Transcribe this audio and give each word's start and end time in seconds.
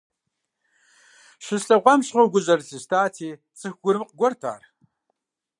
Щыслъэгъуам 1.43 1.99
щыгъуэ 2.05 2.23
гу 2.31 2.39
зэрылъыстати, 2.45 3.29
цӀыху 3.59 3.79
гурымыкъ 3.83 4.13
гуэрт 4.17 4.41
ар. 4.53 4.61